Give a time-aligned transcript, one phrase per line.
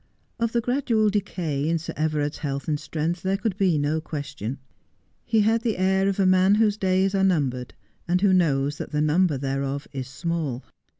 [0.39, 4.57] Of the gradual decay in Sir Everard's health and strength there could be no question.
[5.25, 7.75] He had the air of a man whose days are numbered,
[8.07, 10.63] and who knows that the number thereof is small.